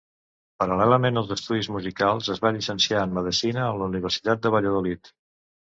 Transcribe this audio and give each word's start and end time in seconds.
Paral·lelament 0.61 1.19
als 1.21 1.33
estudis 1.35 1.69
musicals, 1.75 2.31
es 2.37 2.43
va 2.47 2.53
llicenciar 2.57 3.05
en 3.05 3.15
Medicina 3.21 3.65
a 3.69 3.79
la 3.83 3.93
Universitat 3.93 4.45
de 4.49 4.57
Valladolid. 4.59 5.17